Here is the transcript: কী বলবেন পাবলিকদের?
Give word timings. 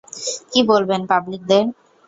কী 0.51 0.59
বলবেন 0.69 1.01
পাবলিকদের? 1.09 1.65